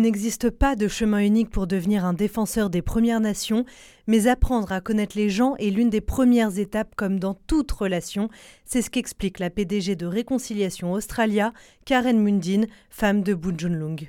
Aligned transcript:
n'existe 0.00 0.50
pas 0.50 0.76
de 0.76 0.88
chemin 0.88 1.18
unique 1.18 1.50
pour 1.50 1.66
devenir 1.66 2.04
un 2.04 2.14
défenseur 2.14 2.70
des 2.70 2.82
Premières 2.82 3.20
Nations, 3.20 3.64
mais 4.06 4.26
apprendre 4.26 4.72
à 4.72 4.80
connaître 4.80 5.18
les 5.18 5.28
gens 5.28 5.56
est 5.56 5.70
l'une 5.70 5.90
des 5.90 6.00
premières 6.00 6.58
étapes 6.58 6.94
comme 6.94 7.18
dans 7.18 7.34
toute 7.34 7.70
relation. 7.70 8.28
C'est 8.64 8.80
ce 8.80 8.90
qu'explique 8.90 9.38
la 9.38 9.50
PDG 9.50 9.96
de 9.96 10.06
Réconciliation 10.06 10.92
Australia, 10.92 11.52
Karen 11.84 12.22
Mundine, 12.22 12.66
femme 12.90 13.22
de 13.22 13.34
Bunjunlung. 13.34 14.08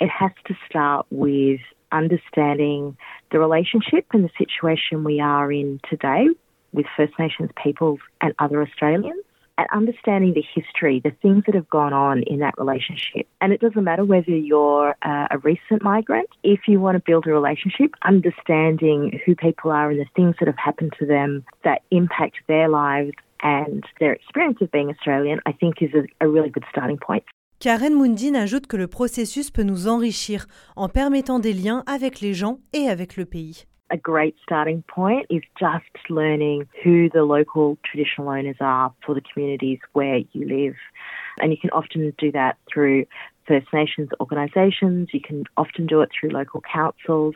It 0.00 0.10
has 0.20 0.32
to 0.46 0.54
start 0.68 1.06
with 1.10 1.60
understanding 1.92 2.94
the 3.30 3.38
relationship 3.38 4.06
and 4.12 4.24
the 4.24 4.32
situation 4.36 5.04
we 5.04 5.20
are 5.20 5.52
in 5.52 5.78
today 5.88 6.26
with 6.72 6.86
First 6.96 7.18
Nations 7.18 7.50
peoples 7.62 8.00
and 8.20 8.32
other 8.38 8.62
Australians. 8.62 9.24
And 9.62 9.68
understanding 9.72 10.34
the 10.34 10.44
history, 10.54 11.00
the 11.00 11.12
things 11.22 11.44
that 11.46 11.54
have 11.54 11.68
gone 11.68 11.92
on 11.92 12.22
in 12.24 12.40
that 12.40 12.54
relationship. 12.58 13.26
And 13.40 13.52
it 13.52 13.60
doesn't 13.60 13.84
matter 13.84 14.04
whether 14.04 14.30
you're 14.30 14.94
uh, 15.02 15.28
a 15.30 15.38
recent 15.38 15.82
migrant, 15.82 16.28
if 16.42 16.60
you 16.66 16.80
want 16.80 16.96
to 16.96 17.02
build 17.04 17.26
a 17.26 17.30
relationship, 17.30 17.92
understanding 18.04 19.20
who 19.24 19.34
people 19.34 19.70
are 19.70 19.90
and 19.90 20.00
the 20.00 20.06
things 20.16 20.34
that 20.40 20.46
have 20.46 20.58
happened 20.58 20.92
to 20.98 21.06
them 21.06 21.44
that 21.64 21.82
impact 21.90 22.36
their 22.48 22.68
lives 22.68 23.12
and 23.42 23.84
their 24.00 24.12
experience 24.12 24.58
of 24.60 24.70
being 24.70 24.88
Australian, 24.90 25.40
I 25.46 25.52
think 25.52 25.80
is 25.80 25.90
a, 25.94 26.24
a 26.24 26.28
really 26.28 26.50
good 26.50 26.64
starting 26.70 26.98
point. 26.98 27.24
Karen 27.58 27.94
Mundine 27.94 28.34
ajoute 28.34 28.66
que 28.66 28.76
le 28.76 28.88
processus 28.88 29.52
peut 29.52 29.62
nous 29.62 29.86
enrichir 29.86 30.46
en 30.74 30.88
permettant 30.88 31.38
des 31.38 31.52
liens 31.52 31.84
avec 31.86 32.20
les 32.20 32.34
gens 32.34 32.58
et 32.72 32.88
avec 32.88 33.16
le 33.16 33.24
pays. 33.24 33.66
A 33.92 33.96
great 33.98 34.34
starting 34.42 34.82
point 34.88 35.26
is 35.28 35.42
just 35.60 35.84
learning 36.08 36.66
who 36.82 37.10
the 37.10 37.22
local 37.22 37.76
traditional 37.84 38.30
owners 38.30 38.56
are 38.58 38.92
for 39.04 39.14
the 39.14 39.20
communities 39.20 39.78
where 39.92 40.16
you 40.32 40.48
live. 40.48 40.74
And 41.40 41.52
you 41.52 41.58
can 41.58 41.70
often 41.70 42.12
do 42.16 42.32
that 42.32 42.56
through 42.72 43.04
First 43.46 43.66
Nations 43.72 44.08
organisations, 44.20 45.08
you 45.12 45.20
can 45.20 45.44
often 45.56 45.86
do 45.86 46.00
it 46.00 46.10
through 46.18 46.30
local 46.30 46.62
councils. 46.62 47.34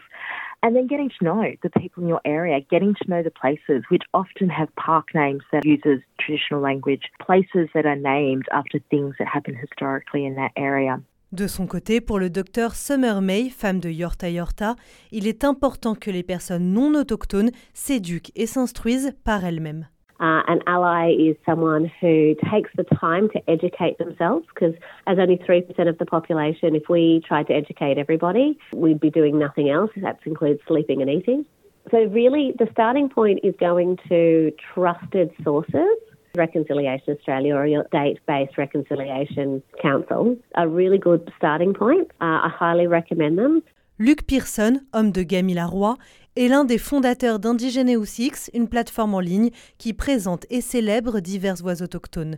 And 0.62 0.74
then 0.74 0.86
getting 0.86 1.10
to 1.10 1.24
know 1.24 1.52
the 1.62 1.70
people 1.70 2.02
in 2.02 2.08
your 2.08 2.20
area, 2.24 2.60
getting 2.60 2.94
to 2.94 3.10
know 3.10 3.22
the 3.22 3.30
places 3.30 3.84
which 3.88 4.02
often 4.14 4.48
have 4.48 4.74
park 4.76 5.08
names 5.14 5.42
that 5.52 5.66
uses 5.66 6.00
traditional 6.18 6.60
language, 6.60 7.02
places 7.20 7.68
that 7.74 7.84
are 7.86 7.96
named 7.96 8.46
after 8.50 8.78
things 8.90 9.16
that 9.18 9.28
happened 9.28 9.58
historically 9.58 10.24
in 10.24 10.36
that 10.36 10.52
area. 10.56 11.02
De 11.32 11.48
son 11.48 11.66
côté, 11.66 12.00
pour 12.00 12.20
le 12.20 12.30
docteur 12.30 12.76
Summer 12.76 13.20
May, 13.20 13.48
femme 13.48 13.80
de 13.80 13.88
Yorta 13.88 14.30
Yorta, 14.30 14.76
il 15.10 15.26
est 15.26 15.42
important 15.42 15.96
que 15.96 16.12
les 16.12 16.22
personnes 16.22 16.72
non 16.72 16.94
autochtones 16.94 17.50
s'éduquent 17.74 18.30
et 18.36 18.46
s'instruisent 18.46 19.12
par 19.24 19.44
elles-mêmes. 19.44 19.88
Uh, 20.20 20.40
an 20.46 20.60
ally 20.66 21.10
is 21.10 21.36
someone 21.44 21.90
who 22.00 22.34
takes 22.50 22.70
the 22.76 22.84
time 22.98 23.28
to 23.28 23.40
educate 23.48 23.98
themselves 23.98 24.46
because, 24.54 24.74
as 25.06 25.18
only 25.18 25.36
3% 25.36 25.66
of 25.88 25.98
the 25.98 26.06
population, 26.06 26.74
if 26.76 26.88
we 26.88 27.20
tried 27.26 27.48
to 27.48 27.52
educate 27.52 27.98
everybody, 27.98 28.56
we'd 28.72 29.00
be 29.00 29.10
doing 29.10 29.36
nothing 29.36 29.68
else. 29.68 29.90
That 29.96 30.20
includes 30.24 30.60
sleeping 30.66 31.02
and 31.02 31.10
eating. 31.10 31.44
So, 31.90 32.04
really, 32.04 32.54
the 32.56 32.68
starting 32.72 33.10
point 33.10 33.40
is 33.42 33.54
going 33.60 33.98
to 34.08 34.52
trusted 34.72 35.32
sources 35.44 35.98
Reconciliation 36.36 37.14
Australia 37.14 37.54
or 37.54 37.66
your 37.66 37.84
date-based 37.92 38.56
reconciliation 38.56 39.62
council 39.82 40.36
a 40.54 40.68
really 40.68 40.98
good 40.98 41.30
starting 41.36 41.74
point. 41.74 42.08
Uh, 42.20 42.46
I 42.46 42.50
highly 42.50 42.86
recommend 42.86 43.38
them. 43.38 43.62
Luc 43.98 44.26
Pearson, 44.26 44.80
homme 44.92 45.10
de 45.10 45.22
Gamila 45.22 45.66
Roy, 45.66 45.96
est 46.36 46.48
l'un 46.48 46.64
des 46.64 46.78
fondateurs 46.78 47.38
d'Indigeneus 47.38 48.18
X, 48.18 48.50
une 48.52 48.68
plateforme 48.68 49.14
en 49.14 49.20
ligne 49.20 49.50
qui 49.78 49.94
présente 49.94 50.44
et 50.50 50.60
célèbre 50.60 51.20
diverses 51.20 51.62
voix 51.62 51.82
autochtones. 51.82 52.36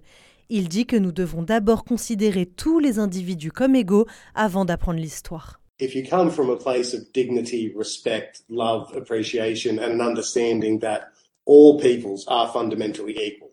Il 0.50 0.68
dit 0.68 0.86
que 0.86 0.96
nous 0.96 1.12
devons 1.12 1.42
d'abord 1.42 1.84
considérer 1.84 2.46
tous 2.46 2.78
les 2.78 2.98
individus 2.98 3.50
comme 3.50 3.74
égaux 3.74 4.06
avant 4.34 4.64
d'apprendre 4.64 5.00
l'histoire. 5.00 5.60
If 5.80 5.94
you 5.94 6.02
come 6.08 6.30
from 6.30 6.50
a 6.50 6.56
place 6.56 6.94
of 6.94 7.12
dignity, 7.12 7.72
respect, 7.76 8.42
love, 8.48 8.90
appreciation, 8.96 9.78
and 9.78 9.92
an 9.92 10.00
understanding 10.00 10.80
that 10.80 11.12
all 11.44 11.78
peoples 11.78 12.24
are 12.28 12.48
fundamentally 12.52 13.12
equal, 13.12 13.50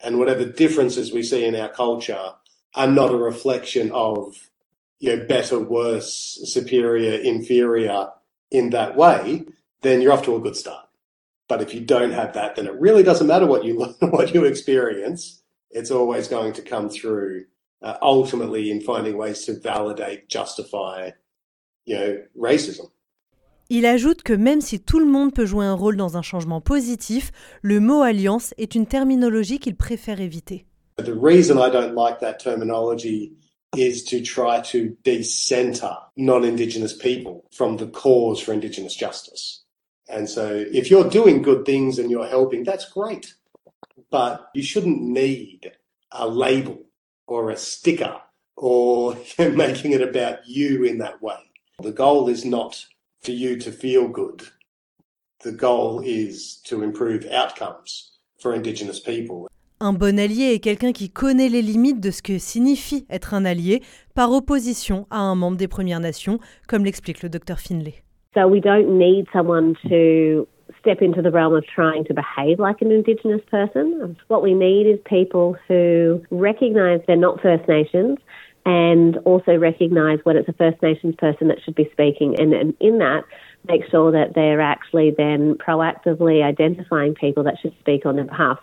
and 0.00 0.18
whatever 0.18 0.44
differences 0.44 1.12
we 1.12 1.22
see 1.22 1.44
in 1.44 1.56
our 1.56 1.68
culture 1.68 2.32
are 2.74 2.86
not 2.86 3.12
a 3.12 3.16
reflection 3.16 3.90
of 3.92 4.50
you 4.98 5.16
know 5.16 5.26
better, 5.26 5.58
worse, 5.58 6.40
superior, 6.44 7.18
inferior 7.18 8.10
in 8.50 8.70
that 8.70 8.96
way, 8.96 9.44
then 9.82 10.00
you're 10.00 10.12
off 10.12 10.24
to 10.24 10.36
a 10.36 10.40
good 10.40 10.56
start. 10.56 10.86
But 11.48 11.62
if 11.62 11.74
you 11.74 11.80
don't 11.80 12.12
have 12.12 12.34
that, 12.34 12.56
then 12.56 12.66
it 12.66 12.78
really 12.80 13.02
doesn't 13.02 13.26
matter 13.26 13.46
what 13.46 13.64
you 13.64 13.78
learn, 14.00 14.10
what 14.10 14.34
you 14.34 14.44
experience. 14.44 15.42
It's 15.70 15.90
always 15.90 16.28
going 16.28 16.54
to 16.54 16.62
come 16.62 16.88
through 16.88 17.44
uh, 17.82 17.96
ultimately 18.02 18.70
in 18.70 18.80
finding 18.80 19.16
ways 19.16 19.44
to 19.44 19.58
validate, 19.58 20.28
justify, 20.28 21.10
you 21.84 21.94
know, 21.94 22.22
racism. 22.36 22.90
Il 23.70 23.84
ajoute 23.84 24.22
que 24.22 24.32
même 24.32 24.62
si 24.62 24.80
tout 24.80 24.98
le 24.98 25.04
monde 25.04 25.34
peut 25.34 25.44
jouer 25.44 25.66
un 25.66 25.74
rôle 25.74 25.98
dans 25.98 26.16
un 26.16 26.22
changement 26.22 26.62
positif, 26.62 27.32
le 27.60 27.80
mot 27.80 28.00
alliance 28.00 28.54
est 28.56 28.74
une 28.74 28.86
terminologie 28.86 29.58
qu'il 29.58 29.76
préfère 29.76 30.22
éviter. 30.22 30.64
The 30.96 31.12
reason 31.14 31.58
I 31.58 31.70
don't 31.70 31.94
like 31.94 32.18
that 32.20 32.38
terminology 32.38 33.34
is 33.76 34.04
to 34.04 34.22
try 34.22 34.62
to 34.72 34.96
decenter 35.04 35.94
non-Indigenous 36.16 36.94
people 36.94 37.44
from 37.50 37.76
the 37.76 37.86
cause 37.86 38.40
for 38.40 38.54
Indigenous 38.54 38.96
justice. 38.96 39.66
And 40.08 40.26
so 40.26 40.64
if 40.72 40.90
you're 40.90 41.10
doing 41.10 41.42
good 41.42 41.66
things 41.66 41.98
and 41.98 42.10
you're 42.10 42.26
helping, 42.26 42.64
that's 42.64 42.88
great. 42.90 43.34
But 44.10 44.48
you 44.54 44.62
shouldn't 44.62 45.02
need 45.02 45.72
a 46.10 46.26
label 46.26 46.86
or 47.26 47.50
a 47.50 47.56
sticker 47.58 48.16
or 48.56 49.14
making 49.38 49.92
it 49.92 50.00
about 50.00 50.48
you 50.48 50.84
in 50.84 50.96
that 50.98 51.20
way. 51.20 51.50
The 51.82 51.92
goal 51.92 52.30
is 52.30 52.46
not 52.46 52.82
for 53.22 53.32
you 53.32 53.56
to 53.58 53.70
feel 53.70 54.08
good. 54.08 54.42
The 55.44 55.52
goal 55.52 56.00
is 56.04 56.60
to 56.64 56.82
improve 56.82 57.24
outcomes 57.30 58.18
for 58.40 58.54
Indigenous 58.54 59.00
people. 59.00 59.48
Un 59.80 59.92
bon 59.92 60.18
allié 60.18 60.54
est 60.54 60.58
quelqu'un 60.58 60.90
qui 60.92 61.08
connaît 61.08 61.48
les 61.48 61.62
limites 61.62 62.00
de 62.00 62.10
ce 62.10 62.20
que 62.20 62.38
signifie 62.38 63.06
être 63.10 63.32
un 63.32 63.44
allié 63.44 63.80
par 64.16 64.32
opposition 64.32 65.06
à 65.10 65.18
un 65.18 65.36
membre 65.36 65.56
des 65.56 65.68
Premières 65.68 66.00
Nations, 66.00 66.40
comme 66.66 66.84
l'explique 66.84 67.22
le 67.22 67.28
docteur 67.28 67.60
Finlay. 67.60 68.02
So 68.34 68.48
we 68.48 68.60
don't 68.60 68.98
need 68.98 69.26
someone 69.32 69.74
to 69.88 70.48
step 70.80 71.00
into 71.00 71.22
the 71.22 71.30
realm 71.30 71.54
of 71.54 71.64
trying 71.64 72.04
to 72.06 72.14
behave 72.14 72.58
like 72.58 72.82
an 72.82 72.90
Indigenous 72.90 73.40
person. 73.50 74.16
What 74.26 74.42
we 74.42 74.52
need 74.52 74.86
is 74.86 74.98
people 75.04 75.56
who 75.68 76.20
recognise 76.30 77.00
they're 77.06 77.16
not 77.16 77.40
First 77.40 77.68
Nations 77.68 78.18
and 78.68 79.16
also 79.24 79.56
recognise 79.56 80.18
when 80.24 80.36
it's 80.36 80.48
a 80.48 80.52
First 80.52 80.82
Nations 80.82 81.14
person 81.16 81.48
that 81.48 81.56
should 81.64 81.74
be 81.74 81.88
speaking, 81.90 82.38
and, 82.38 82.52
and 82.52 82.74
in 82.80 82.98
that, 82.98 83.24
make 83.66 83.80
sure 83.90 84.12
that 84.12 84.34
they're 84.34 84.60
actually 84.60 85.10
then 85.16 85.54
proactively 85.54 86.44
identifying 86.44 87.14
people 87.14 87.44
that 87.44 87.54
should 87.62 87.74
speak 87.80 88.04
on 88.04 88.16
their 88.16 88.26
behalf. 88.26 88.58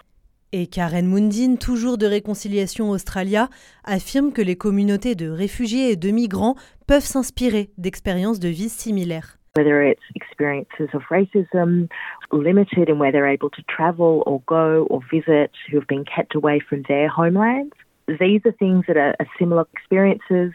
Et 0.54 0.68
Karen 0.68 1.08
Mundine, 1.08 1.58
toujours 1.58 1.98
de 1.98 2.06
Réconciliation 2.06 2.92
Australia, 2.92 3.50
affirme 3.84 4.32
que 4.32 4.44
les 4.44 4.56
communautés 4.56 5.16
de 5.16 5.28
réfugiés 5.28 5.90
et 5.90 5.96
de 5.96 6.12
migrants 6.12 6.56
peuvent 6.86 7.04
s'inspirer 7.04 7.72
d'expériences 7.80 8.40
de 8.40 8.50
vie 8.50 8.70
similaires. 8.70 9.40
Whether 9.58 9.82
it's 9.82 10.04
experiences 10.14 10.94
of 10.94 11.02
racism, 11.10 11.88
limited 12.32 12.90
in 12.90 13.00
where 13.00 13.12
they're 13.12 13.28
able 13.28 13.50
to 13.50 13.64
travel 13.64 14.22
or 14.28 14.42
go 14.46 14.86
or 14.92 15.02
visit, 15.12 15.50
who 15.72 15.80
have 15.80 15.88
been 15.88 16.06
kept 16.06 16.36
away 16.36 16.60
from 16.60 16.84
their 16.88 17.08
homelands, 17.08 17.74
these 18.08 18.42
are 18.46 18.52
things 18.54 18.86
that 18.88 18.98
are, 18.98 19.16
are 19.20 19.28
similar 19.40 19.66
experiences. 19.74 20.54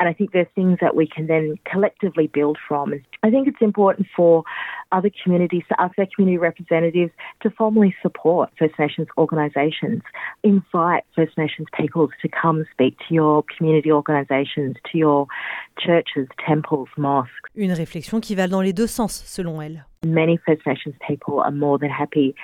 And 0.00 0.08
I 0.08 0.14
think 0.14 0.32
they're 0.32 0.48
things 0.54 0.78
that 0.80 0.96
we 0.96 1.06
can 1.06 1.26
then 1.26 1.56
collectively 1.70 2.26
build 2.26 2.56
from. 2.66 2.94
I 3.22 3.30
think 3.30 3.46
it's 3.46 3.60
important 3.60 4.06
for 4.16 4.44
other 4.92 5.10
communities 5.22 5.62
to 5.68 5.80
ask 5.80 5.94
their 5.96 6.08
community 6.14 6.38
representatives 6.38 7.12
to 7.42 7.50
formally 7.50 7.94
support 8.02 8.50
First 8.58 8.78
Nations 8.78 9.08
organisations. 9.18 10.02
Invite 10.42 11.04
First 11.14 11.36
Nations 11.36 11.68
peoples 11.78 12.10
to 12.22 12.28
come 12.28 12.64
speak 12.72 12.96
to 13.08 13.14
your 13.14 13.44
community 13.56 13.92
organisations, 13.92 14.76
to 14.90 14.98
your 14.98 15.26
churches, 15.78 16.28
temples, 16.46 16.88
mosques. 16.96 17.30
Une 17.54 17.72
réflexion 17.72 18.20
qui 18.20 18.34
va 18.34 18.48
dans 18.48 18.62
les 18.62 18.72
deux 18.72 18.86
sens, 18.86 19.22
selon 19.26 19.60
elle. 19.60 19.84
Many 20.02 20.38
First 20.46 20.66
Nations 20.66 20.94
people 21.06 21.40
are 21.40 21.52
more 21.52 21.78
than 21.78 21.90
happy 21.90 22.34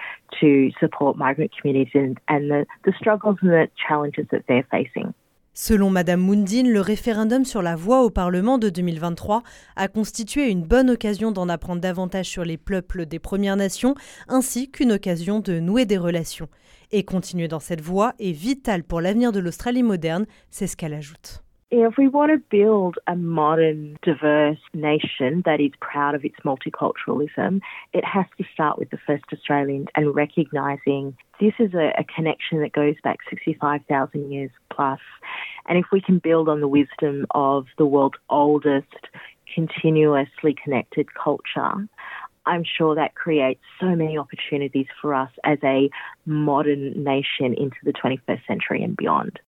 to 0.40 0.70
support 0.78 1.16
migrant 1.16 1.52
communities 1.58 1.92
and, 1.94 2.20
and 2.28 2.50
the, 2.50 2.66
the 2.84 2.92
struggles 2.98 3.38
and 3.40 3.50
the 3.50 3.68
challenges 3.88 4.26
that 4.30 4.44
they're 4.46 4.66
facing. 4.70 5.14
Selon 5.58 5.88
Madame 5.88 6.20
Mundine, 6.20 6.70
le 6.70 6.82
référendum 6.82 7.46
sur 7.46 7.62
la 7.62 7.76
voix 7.76 8.02
au 8.02 8.10
Parlement 8.10 8.58
de 8.58 8.68
2023 8.68 9.42
a 9.76 9.88
constitué 9.88 10.50
une 10.50 10.62
bonne 10.62 10.90
occasion 10.90 11.32
d'en 11.32 11.48
apprendre 11.48 11.80
davantage 11.80 12.26
sur 12.26 12.44
les 12.44 12.58
peuples 12.58 13.06
des 13.06 13.18
Premières 13.18 13.56
Nations, 13.56 13.94
ainsi 14.28 14.70
qu'une 14.70 14.92
occasion 14.92 15.40
de 15.40 15.58
nouer 15.58 15.86
des 15.86 15.96
relations. 15.96 16.50
Et 16.92 17.04
continuer 17.04 17.48
dans 17.48 17.58
cette 17.58 17.80
voie 17.80 18.12
est 18.18 18.32
vital 18.32 18.84
pour 18.84 19.00
l'avenir 19.00 19.32
de 19.32 19.40
l'Australie 19.40 19.82
moderne, 19.82 20.26
c'est 20.50 20.66
ce 20.66 20.76
qu'elle 20.76 20.92
ajoute. 20.92 21.45
If 21.68 21.94
we 21.98 22.06
want 22.06 22.30
to 22.30 22.38
build 22.38 22.96
a 23.08 23.16
modern, 23.16 23.96
diverse 24.02 24.60
nation 24.72 25.42
that 25.46 25.60
is 25.60 25.72
proud 25.80 26.14
of 26.14 26.24
its 26.24 26.36
multiculturalism, 26.44 27.60
it 27.92 28.04
has 28.04 28.26
to 28.38 28.44
start 28.54 28.78
with 28.78 28.90
the 28.90 28.98
first 29.04 29.24
Australians 29.32 29.88
and 29.96 30.14
recognising 30.14 31.16
this 31.40 31.54
is 31.58 31.74
a, 31.74 31.92
a 31.98 32.04
connection 32.04 32.60
that 32.60 32.72
goes 32.72 32.94
back 33.02 33.18
65,000 33.28 34.30
years 34.30 34.52
plus. 34.70 35.00
And 35.68 35.76
if 35.76 35.86
we 35.90 36.00
can 36.00 36.20
build 36.20 36.48
on 36.48 36.60
the 36.60 36.68
wisdom 36.68 37.26
of 37.32 37.66
the 37.78 37.86
world's 37.86 38.18
oldest 38.30 38.86
continuously 39.52 40.54
connected 40.62 41.08
culture, 41.14 41.88
I'm 42.46 42.62
sure 42.62 42.94
that 42.94 43.16
creates 43.16 43.60
so 43.80 43.86
many 43.86 44.16
opportunities 44.16 44.86
for 45.02 45.14
us 45.14 45.30
as 45.42 45.58
a 45.64 45.90
modern 46.26 47.02
nation 47.02 47.54
into 47.54 47.76
the 47.82 47.92
21st 47.92 48.46
century 48.46 48.84
and 48.84 48.96
beyond. 48.96 49.40